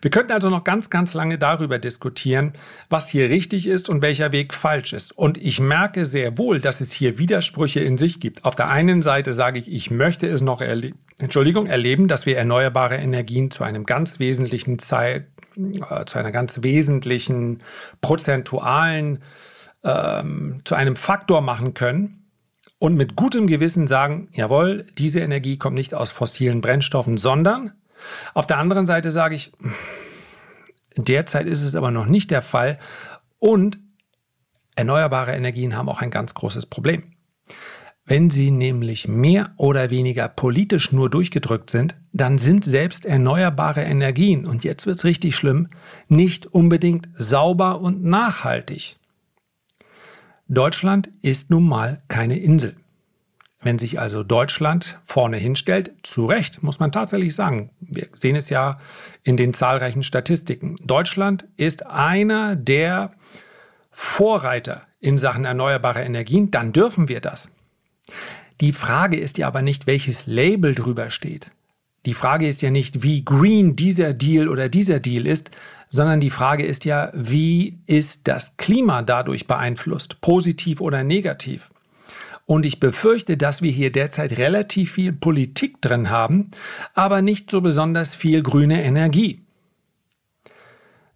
Wir 0.00 0.10
könnten 0.10 0.32
also 0.32 0.50
noch 0.50 0.64
ganz, 0.64 0.90
ganz 0.90 1.14
lange 1.14 1.38
darüber 1.38 1.78
diskutieren, 1.78 2.52
was 2.88 3.08
hier 3.08 3.30
richtig 3.30 3.66
ist 3.66 3.88
und 3.88 4.02
welcher 4.02 4.32
Weg 4.32 4.54
falsch 4.54 4.92
ist. 4.92 5.12
Und 5.12 5.38
ich 5.38 5.60
merke 5.60 6.06
sehr 6.06 6.38
wohl, 6.38 6.60
dass 6.60 6.80
es 6.80 6.92
hier 6.92 7.18
Widersprüche 7.18 7.80
in 7.80 7.98
sich 7.98 8.20
gibt. 8.20 8.44
Auf 8.44 8.54
der 8.54 8.68
einen 8.68 9.02
Seite 9.02 9.32
sage 9.32 9.58
ich, 9.58 9.72
ich 9.72 9.90
möchte 9.90 10.26
es 10.26 10.42
noch 10.42 10.60
erle 10.60 10.92
Entschuldigung, 11.20 11.66
erleben, 11.66 12.06
dass 12.06 12.26
wir 12.26 12.36
erneuerbare 12.36 12.94
Energien 12.94 13.50
zu 13.50 13.64
einem 13.64 13.86
ganz 13.86 14.20
wesentlichen 14.20 14.78
Zeit, 14.78 15.26
äh, 15.56 16.04
zu 16.04 16.18
einer 16.18 16.30
ganz 16.30 16.62
wesentlichen 16.62 17.58
prozentualen, 18.00 19.18
ähm, 19.82 20.60
zu 20.64 20.76
einem 20.76 20.94
Faktor 20.94 21.40
machen 21.40 21.74
können 21.74 22.18
und 22.78 22.96
mit 22.96 23.16
gutem 23.16 23.48
Gewissen 23.48 23.88
sagen, 23.88 24.28
jawohl, 24.32 24.86
diese 24.96 25.20
Energie 25.20 25.56
kommt 25.56 25.76
nicht 25.76 25.94
aus 25.94 26.12
fossilen 26.12 26.60
Brennstoffen, 26.60 27.16
sondern 27.16 27.72
auf 28.34 28.46
der 28.46 28.58
anderen 28.58 28.86
Seite 28.86 29.10
sage 29.10 29.34
ich, 29.34 29.52
derzeit 30.96 31.46
ist 31.46 31.62
es 31.62 31.74
aber 31.74 31.90
noch 31.90 32.06
nicht 32.06 32.30
der 32.30 32.42
Fall 32.42 32.78
und 33.38 33.78
erneuerbare 34.74 35.32
Energien 35.32 35.76
haben 35.76 35.88
auch 35.88 36.00
ein 36.00 36.10
ganz 36.10 36.34
großes 36.34 36.66
Problem. 36.66 37.02
Wenn 38.08 38.30
sie 38.30 38.50
nämlich 38.50 39.06
mehr 39.06 39.52
oder 39.58 39.90
weniger 39.90 40.28
politisch 40.28 40.92
nur 40.92 41.10
durchgedrückt 41.10 41.68
sind, 41.68 42.00
dann 42.14 42.38
sind 42.38 42.64
selbst 42.64 43.04
erneuerbare 43.04 43.82
Energien, 43.82 44.46
und 44.46 44.64
jetzt 44.64 44.86
wird 44.86 44.96
es 44.96 45.04
richtig 45.04 45.36
schlimm, 45.36 45.68
nicht 46.08 46.46
unbedingt 46.46 47.10
sauber 47.14 47.82
und 47.82 48.02
nachhaltig. 48.02 48.96
Deutschland 50.48 51.10
ist 51.20 51.50
nun 51.50 51.68
mal 51.68 52.02
keine 52.08 52.38
Insel. 52.38 52.76
Wenn 53.60 53.78
sich 53.78 53.98
also 53.98 54.22
Deutschland 54.22 55.00
vorne 55.04 55.36
hinstellt, 55.36 55.92
zu 56.02 56.26
Recht, 56.26 56.62
muss 56.62 56.78
man 56.78 56.92
tatsächlich 56.92 57.34
sagen, 57.34 57.70
wir 57.80 58.06
sehen 58.12 58.36
es 58.36 58.50
ja 58.50 58.78
in 59.24 59.36
den 59.36 59.52
zahlreichen 59.52 60.04
Statistiken, 60.04 60.76
Deutschland 60.84 61.48
ist 61.56 61.86
einer 61.86 62.54
der 62.54 63.10
Vorreiter 63.90 64.82
in 65.00 65.18
Sachen 65.18 65.44
erneuerbare 65.44 66.02
Energien, 66.02 66.52
dann 66.52 66.72
dürfen 66.72 67.08
wir 67.08 67.20
das. 67.20 67.50
Die 68.60 68.72
Frage 68.72 69.16
ist 69.16 69.38
ja 69.38 69.48
aber 69.48 69.62
nicht, 69.62 69.86
welches 69.86 70.26
Label 70.26 70.74
drüber 70.74 71.10
steht. 71.10 71.50
Die 72.06 72.14
Frage 72.14 72.48
ist 72.48 72.62
ja 72.62 72.70
nicht, 72.70 73.02
wie 73.02 73.24
green 73.24 73.74
dieser 73.74 74.14
Deal 74.14 74.48
oder 74.48 74.68
dieser 74.68 75.00
Deal 75.00 75.26
ist, 75.26 75.50
sondern 75.88 76.20
die 76.20 76.30
Frage 76.30 76.64
ist 76.64 76.84
ja, 76.84 77.10
wie 77.12 77.78
ist 77.86 78.28
das 78.28 78.56
Klima 78.56 79.02
dadurch 79.02 79.46
beeinflusst, 79.46 80.20
positiv 80.20 80.80
oder 80.80 81.02
negativ? 81.02 81.70
Und 82.48 82.64
ich 82.64 82.80
befürchte, 82.80 83.36
dass 83.36 83.60
wir 83.60 83.70
hier 83.70 83.92
derzeit 83.92 84.38
relativ 84.38 84.92
viel 84.92 85.12
Politik 85.12 85.82
drin 85.82 86.08
haben, 86.08 86.50
aber 86.94 87.20
nicht 87.20 87.50
so 87.50 87.60
besonders 87.60 88.14
viel 88.14 88.42
grüne 88.42 88.82
Energie. 88.82 89.44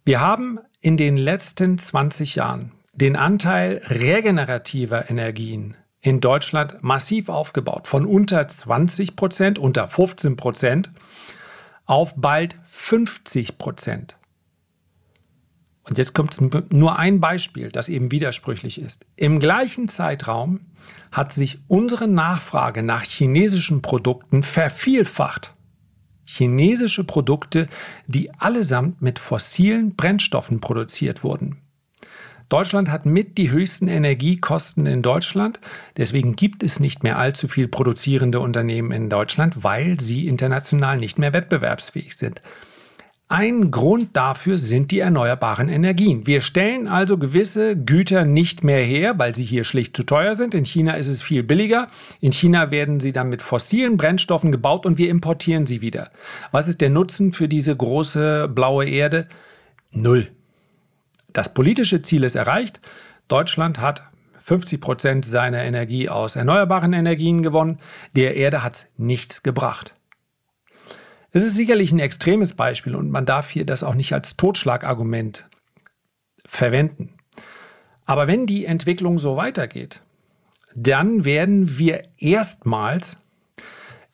Wir 0.05 0.21
haben 0.21 0.59
in 0.79 0.95
den 0.95 1.17
letzten 1.17 1.79
20 1.79 2.35
Jahren 2.35 2.71
den 2.93 3.15
Anteil 3.15 3.81
regenerativer 3.83 5.09
Energien 5.09 5.75
in 6.01 6.21
Deutschland 6.21 6.83
massiv 6.83 7.29
aufgebaut, 7.29 7.87
von 7.87 8.05
unter 8.05 8.47
20 8.47 9.15
Prozent, 9.15 9.57
unter 9.57 9.87
15 9.87 10.37
Prozent 10.37 10.91
auf 11.87 12.13
bald 12.15 12.59
50 12.67 13.57
Prozent. 13.57 14.17
Und 15.83 15.97
jetzt 15.97 16.13
kommt 16.13 16.39
nur 16.71 16.97
ein 16.97 17.19
Beispiel, 17.19 17.69
das 17.69 17.89
eben 17.89 18.11
widersprüchlich 18.11 18.79
ist. 18.79 19.05
Im 19.15 19.39
gleichen 19.39 19.89
Zeitraum 19.89 20.61
hat 21.11 21.33
sich 21.33 21.59
unsere 21.67 22.07
Nachfrage 22.07 22.83
nach 22.83 23.03
chinesischen 23.03 23.81
Produkten 23.81 24.43
vervielfacht. 24.43 25.55
Chinesische 26.25 27.03
Produkte, 27.03 27.67
die 28.07 28.33
allesamt 28.35 29.01
mit 29.01 29.19
fossilen 29.19 29.95
Brennstoffen 29.95 30.61
produziert 30.61 31.23
wurden. 31.23 31.57
Deutschland 32.47 32.89
hat 32.89 33.05
mit 33.05 33.37
die 33.37 33.51
höchsten 33.51 33.87
Energiekosten 33.87 34.85
in 34.85 35.01
Deutschland. 35.01 35.59
Deswegen 35.97 36.35
gibt 36.35 36.63
es 36.63 36.79
nicht 36.79 37.03
mehr 37.03 37.17
allzu 37.17 37.47
viel 37.47 37.67
produzierende 37.67 38.39
Unternehmen 38.39 38.91
in 38.91 39.09
Deutschland, 39.09 39.63
weil 39.63 39.99
sie 39.99 40.27
international 40.27 40.97
nicht 40.97 41.17
mehr 41.17 41.33
wettbewerbsfähig 41.33 42.15
sind. 42.15 42.41
Ein 43.35 43.71
Grund 43.71 44.15
dafür 44.15 44.59
sind 44.59 44.91
die 44.91 44.99
erneuerbaren 44.99 45.67
Energien. 45.67 46.27
Wir 46.27 46.39
stellen 46.41 46.87
also 46.87 47.17
gewisse 47.17 47.75
Güter 47.75 48.25
nicht 48.25 48.63
mehr 48.63 48.83
her, 48.83 49.17
weil 49.17 49.33
sie 49.33 49.43
hier 49.43 49.63
schlicht 49.63 49.97
zu 49.97 50.03
teuer 50.03 50.35
sind. 50.35 50.53
In 50.53 50.65
China 50.65 50.93
ist 50.93 51.07
es 51.07 51.23
viel 51.23 51.41
billiger. 51.41 51.87
In 52.19 52.31
China 52.31 52.69
werden 52.69 52.99
sie 52.99 53.11
dann 53.11 53.29
mit 53.29 53.41
fossilen 53.41 53.97
Brennstoffen 53.97 54.51
gebaut 54.51 54.85
und 54.85 54.99
wir 54.99 55.09
importieren 55.09 55.65
sie 55.65 55.81
wieder. 55.81 56.11
Was 56.51 56.67
ist 56.67 56.79
der 56.79 56.91
Nutzen 56.91 57.33
für 57.33 57.47
diese 57.47 57.75
große 57.75 58.51
blaue 58.53 58.85
Erde? 58.85 59.27
Null. 59.89 60.27
Das 61.29 61.55
politische 61.55 62.03
Ziel 62.03 62.25
ist 62.25 62.35
erreicht. 62.35 62.81
Deutschland 63.29 63.81
hat 63.81 64.03
50 64.41 64.79
Prozent 64.79 65.25
seiner 65.25 65.63
Energie 65.63 66.07
aus 66.07 66.35
erneuerbaren 66.35 66.93
Energien 66.93 67.41
gewonnen. 67.41 67.79
Der 68.15 68.35
Erde 68.35 68.61
hat 68.61 68.75
es 68.75 68.93
nichts 68.97 69.41
gebracht. 69.41 69.95
Es 71.35 71.41
ist 71.41 71.55
sicherlich 71.55 71.91
ein 71.91 71.99
extremes 71.99 72.53
Beispiel 72.53 72.95
und 72.95 73.09
man 73.09 73.25
darf 73.25 73.49
hier 73.49 73.65
das 73.65 73.81
auch 73.81 73.95
nicht 73.95 74.13
als 74.13 74.37
Totschlagargument 74.37 75.45
verwenden. 76.45 77.15
Aber 78.05 78.27
wenn 78.27 78.45
die 78.45 78.65
Entwicklung 78.65 79.17
so 79.17 79.35
weitergeht, 79.35 80.01
dann 80.75 81.25
werden 81.25 81.79
wir 81.79 82.03
erstmals 82.19 83.17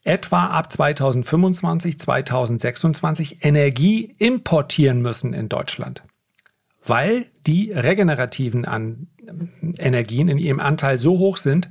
etwa 0.04 0.48
ab 0.48 0.72
2025, 0.72 2.00
2026 2.00 3.44
Energie 3.44 4.16
importieren 4.18 5.02
müssen 5.02 5.34
in 5.34 5.50
Deutschland, 5.50 6.04
weil 6.86 7.26
die 7.46 7.74
regenerativen 7.74 8.64
An 8.64 9.08
Energien 9.78 10.30
in 10.30 10.38
ihrem 10.38 10.62
Anteil 10.62 10.98
so 10.98 11.20
hoch 11.20 11.36
sind, 11.36 11.70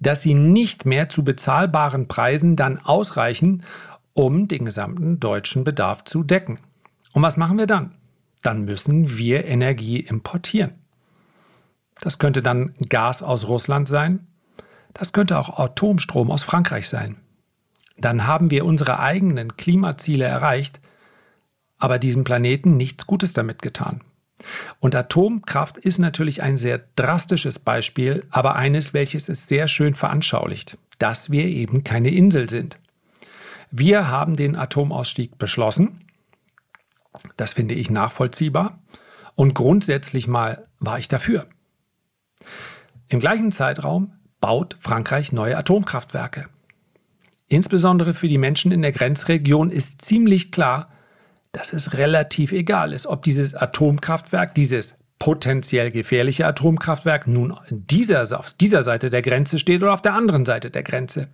dass 0.00 0.22
sie 0.22 0.34
nicht 0.34 0.86
mehr 0.86 1.08
zu 1.08 1.24
bezahlbaren 1.24 2.06
Preisen 2.06 2.56
dann 2.56 2.78
ausreichen, 2.78 3.62
um 4.14 4.48
den 4.48 4.64
gesamten 4.64 5.20
deutschen 5.20 5.64
Bedarf 5.64 6.04
zu 6.04 6.22
decken. 6.22 6.58
Und 7.12 7.22
was 7.22 7.36
machen 7.36 7.58
wir 7.58 7.66
dann? 7.66 7.94
Dann 8.42 8.64
müssen 8.64 9.18
wir 9.18 9.44
Energie 9.44 10.00
importieren. 10.00 10.72
Das 12.00 12.18
könnte 12.18 12.42
dann 12.42 12.74
Gas 12.88 13.22
aus 13.22 13.48
Russland 13.48 13.88
sein. 13.88 14.26
Das 14.92 15.12
könnte 15.12 15.38
auch 15.38 15.58
Atomstrom 15.58 16.30
aus 16.30 16.42
Frankreich 16.42 16.88
sein. 16.88 17.16
Dann 17.96 18.26
haben 18.26 18.50
wir 18.50 18.64
unsere 18.64 18.98
eigenen 18.98 19.56
Klimaziele 19.56 20.24
erreicht, 20.24 20.80
aber 21.78 21.98
diesem 21.98 22.24
Planeten 22.24 22.76
nichts 22.76 23.06
Gutes 23.06 23.32
damit 23.32 23.62
getan. 23.62 24.00
Und 24.80 24.94
Atomkraft 24.94 25.78
ist 25.78 25.98
natürlich 25.98 26.42
ein 26.42 26.56
sehr 26.56 26.80
drastisches 26.96 27.58
Beispiel, 27.58 28.26
aber 28.30 28.56
eines, 28.56 28.92
welches 28.92 29.28
es 29.28 29.46
sehr 29.46 29.68
schön 29.68 29.94
veranschaulicht, 29.94 30.76
dass 30.98 31.30
wir 31.30 31.44
eben 31.44 31.84
keine 31.84 32.10
Insel 32.10 32.48
sind. 32.48 32.78
Wir 33.76 34.06
haben 34.08 34.36
den 34.36 34.54
Atomausstieg 34.54 35.36
beschlossen. 35.36 36.04
Das 37.36 37.54
finde 37.54 37.74
ich 37.74 37.90
nachvollziehbar. 37.90 38.78
Und 39.34 39.52
grundsätzlich 39.54 40.28
mal 40.28 40.68
war 40.78 41.00
ich 41.00 41.08
dafür. 41.08 41.48
Im 43.08 43.18
gleichen 43.18 43.50
Zeitraum 43.50 44.12
baut 44.40 44.76
Frankreich 44.78 45.32
neue 45.32 45.56
Atomkraftwerke. 45.56 46.48
Insbesondere 47.48 48.14
für 48.14 48.28
die 48.28 48.38
Menschen 48.38 48.70
in 48.70 48.80
der 48.80 48.92
Grenzregion 48.92 49.70
ist 49.70 50.02
ziemlich 50.02 50.52
klar, 50.52 50.92
dass 51.50 51.72
es 51.72 51.94
relativ 51.94 52.52
egal 52.52 52.92
ist, 52.92 53.08
ob 53.08 53.24
dieses 53.24 53.56
Atomkraftwerk, 53.56 54.54
dieses 54.54 54.94
potenziell 55.18 55.90
gefährliche 55.90 56.46
Atomkraftwerk 56.46 57.26
nun 57.26 57.54
dieser, 57.70 58.38
auf 58.38 58.52
dieser 58.52 58.82
Seite 58.82 59.10
der 59.10 59.22
Grenze 59.22 59.58
steht 59.58 59.82
oder 59.82 59.94
auf 59.94 60.02
der 60.02 60.14
anderen 60.14 60.44
Seite 60.44 60.70
der 60.70 60.82
Grenze. 60.82 61.28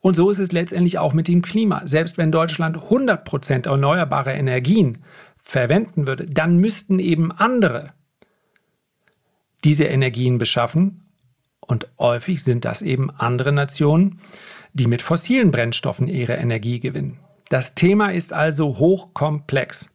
Und 0.00 0.14
so 0.14 0.30
ist 0.30 0.38
es 0.38 0.52
letztendlich 0.52 0.98
auch 0.98 1.12
mit 1.12 1.28
dem 1.28 1.42
Klima. 1.42 1.82
Selbst 1.86 2.18
wenn 2.18 2.32
Deutschland 2.32 2.76
100% 2.76 3.66
erneuerbare 3.66 4.32
Energien 4.32 4.98
verwenden 5.42 6.06
würde, 6.06 6.26
dann 6.26 6.58
müssten 6.58 6.98
eben 6.98 7.32
andere 7.32 7.92
diese 9.64 9.84
Energien 9.84 10.38
beschaffen. 10.38 11.06
Und 11.60 11.86
häufig 11.98 12.42
sind 12.42 12.64
das 12.64 12.82
eben 12.82 13.10
andere 13.10 13.52
Nationen, 13.52 14.20
die 14.72 14.86
mit 14.86 15.02
fossilen 15.02 15.50
Brennstoffen 15.50 16.08
ihre 16.08 16.34
Energie 16.34 16.80
gewinnen. 16.80 17.18
Das 17.48 17.74
Thema 17.74 18.12
ist 18.12 18.32
also 18.32 18.78
hochkomplex. 18.78 19.88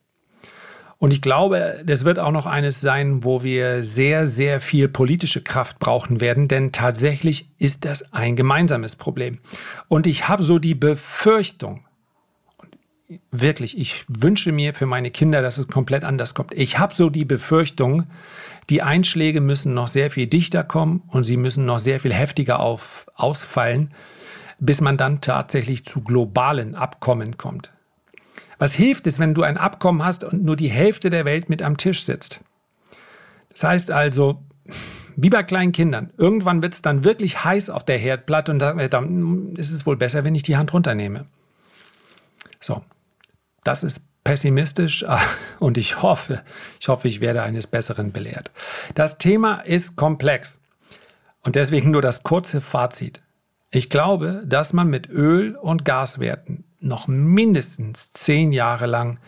Und 0.97 1.11
ich 1.11 1.21
glaube, 1.21 1.83
das 1.85 2.05
wird 2.05 2.19
auch 2.19 2.31
noch 2.31 2.45
eines 2.45 2.79
sein, 2.79 3.23
wo 3.23 3.43
wir 3.43 3.83
sehr, 3.83 4.27
sehr 4.27 4.61
viel 4.61 4.87
politische 4.87 5.41
Kraft 5.41 5.77
brauchen 5.79 6.21
werden, 6.21 6.47
denn 6.47 6.71
tatsächlich 6.71 7.49
ist 7.57 7.85
das 7.85 8.13
ein 8.13 8.35
gemeinsames 8.35 8.95
Problem. 8.95 9.39
Und 9.89 10.07
ich 10.07 10.27
habe 10.29 10.41
so 10.41 10.57
die 10.57 10.75
Befürchtung, 10.75 11.83
wirklich, 13.31 13.77
ich 13.77 14.05
wünsche 14.07 14.51
mir 14.51 14.73
für 14.73 14.85
meine 14.85 15.11
Kinder, 15.11 15.41
dass 15.41 15.57
es 15.57 15.67
komplett 15.67 16.03
anders 16.03 16.33
kommt. 16.33 16.53
Ich 16.53 16.79
habe 16.79 16.93
so 16.93 17.09
die 17.09 17.25
Befürchtung, 17.25 18.07
die 18.69 18.81
Einschläge 18.81 19.41
müssen 19.41 19.73
noch 19.73 19.87
sehr 19.87 20.09
viel 20.09 20.27
dichter 20.27 20.63
kommen 20.63 21.03
und 21.07 21.23
sie 21.23 21.37
müssen 21.37 21.65
noch 21.65 21.79
sehr 21.79 21.99
viel 21.99 22.13
heftiger 22.13 22.59
auf, 22.59 23.05
ausfallen, 23.15 23.91
bis 24.59 24.81
man 24.81 24.97
dann 24.97 25.21
tatsächlich 25.21 25.85
zu 25.85 26.01
globalen 26.01 26.73
Abkommen 26.73 27.37
kommt. 27.37 27.74
Was 28.57 28.73
hilft 28.73 29.07
es, 29.07 29.19
wenn 29.19 29.33
du 29.33 29.43
ein 29.43 29.57
Abkommen 29.57 30.03
hast 30.03 30.23
und 30.23 30.43
nur 30.43 30.55
die 30.55 30.69
Hälfte 30.69 31.09
der 31.09 31.25
Welt 31.25 31.49
mit 31.49 31.61
am 31.61 31.77
Tisch 31.77 32.03
sitzt? 32.03 32.41
Das 33.49 33.63
heißt 33.63 33.91
also, 33.91 34.43
wie 35.15 35.29
bei 35.29 35.43
kleinen 35.43 35.71
Kindern, 35.71 36.11
irgendwann 36.17 36.61
wird 36.61 36.73
es 36.73 36.81
dann 36.81 37.03
wirklich 37.03 37.43
heiß 37.43 37.69
auf 37.69 37.85
der 37.85 37.97
Herdplatte 37.97 38.51
und 38.51 38.59
dann 38.59 39.55
ist 39.55 39.71
es 39.71 39.85
wohl 39.85 39.95
besser, 39.95 40.23
wenn 40.23 40.35
ich 40.35 40.43
die 40.43 40.57
Hand 40.57 40.73
runternehme. 40.73 41.25
So, 42.59 42.83
das 43.63 43.83
ist 43.83 44.01
pessimistisch 44.23 45.05
und 45.59 45.77
ich 45.77 46.01
hoffe, 46.01 46.43
ich 46.79 46.89
hoffe, 46.89 47.07
ich 47.07 47.21
werde 47.21 47.43
eines 47.43 47.67
Besseren 47.67 48.11
belehrt. 48.11 48.51
Das 48.93 49.17
Thema 49.17 49.61
ist 49.61 49.95
komplex 49.95 50.59
und 51.41 51.55
deswegen 51.55 51.91
nur 51.91 52.01
das 52.01 52.23
kurze 52.23 52.59
Fazit. 52.59 53.21
Ich 53.71 53.89
glaube, 53.89 54.43
dass 54.45 54.73
man 54.73 54.89
mit 54.89 55.09
Öl- 55.09 55.55
und 55.55 55.85
Gaswerten 55.85 56.64
noch 56.85 57.07
mindestens 57.07 58.11
zehn 58.11 58.53
Jahre 58.53 58.85
lang 58.85 59.19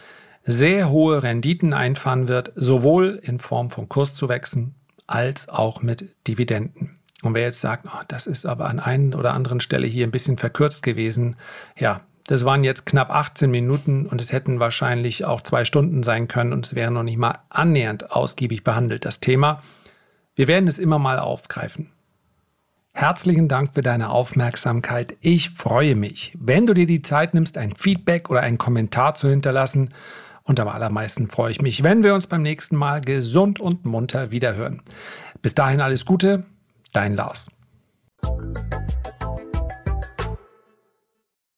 sehr 0.45 0.89
hohe 0.89 1.23
Renditen 1.23 1.73
einfahren 1.73 2.27
wird, 2.27 2.53
sowohl 2.55 3.19
in 3.21 3.39
Form 3.39 3.69
von 3.69 3.89
Kurszuwächsen 3.89 4.75
als 5.05 5.49
auch 5.49 5.81
mit 5.81 6.15
Dividenden. 6.27 6.99
Und 7.23 7.33
wer 7.33 7.43
jetzt 7.43 7.61
sagt, 7.61 7.85
oh, 7.87 8.03
das 8.07 8.27
ist 8.27 8.45
aber 8.45 8.67
an 8.67 8.79
einer 8.79 9.17
oder 9.17 9.33
anderen 9.33 9.59
Stelle 9.59 9.87
hier 9.87 10.07
ein 10.07 10.11
bisschen 10.11 10.37
verkürzt 10.37 10.83
gewesen, 10.83 11.35
ja, 11.77 12.01
das 12.27 12.43
waren 12.43 12.63
jetzt 12.63 12.85
knapp 12.85 13.09
18 13.09 13.49
Minuten 13.49 14.05
und 14.05 14.19
es 14.19 14.33
hätten 14.33 14.59
wahrscheinlich 14.59 15.25
auch 15.25 15.41
zwei 15.41 15.63
Stunden 15.63 16.03
sein 16.03 16.27
können 16.27 16.53
und 16.53 16.65
es 16.65 16.75
wäre 16.75 16.91
noch 16.91 17.03
nicht 17.03 17.17
mal 17.17 17.39
annähernd 17.49 18.11
ausgiebig 18.11 18.63
behandelt, 18.65 19.05
das 19.05 19.21
Thema. 19.21 19.61
Wir 20.35 20.47
werden 20.47 20.67
es 20.67 20.77
immer 20.77 20.99
mal 20.99 21.19
aufgreifen. 21.19 21.89
Herzlichen 22.99 23.47
Dank 23.47 23.75
für 23.75 23.83
deine 23.83 24.09
Aufmerksamkeit. 24.09 25.17
Ich 25.21 25.51
freue 25.51 25.95
mich, 25.95 26.35
wenn 26.41 26.65
du 26.65 26.73
dir 26.73 26.87
die 26.87 27.03
Zeit 27.03 27.35
nimmst, 27.35 27.59
ein 27.59 27.75
Feedback 27.75 28.31
oder 28.31 28.39
einen 28.39 28.57
Kommentar 28.57 29.13
zu 29.13 29.29
hinterlassen. 29.29 29.93
Und 30.41 30.59
am 30.59 30.67
allermeisten 30.67 31.27
freue 31.27 31.51
ich 31.51 31.61
mich, 31.61 31.83
wenn 31.83 32.01
wir 32.01 32.15
uns 32.15 32.25
beim 32.25 32.41
nächsten 32.41 32.75
Mal 32.75 33.01
gesund 33.01 33.59
und 33.59 33.85
munter 33.85 34.31
wiederhören. 34.31 34.81
Bis 35.43 35.53
dahin 35.53 35.79
alles 35.79 36.05
Gute, 36.05 36.45
dein 36.91 37.15
Lars. 37.15 37.51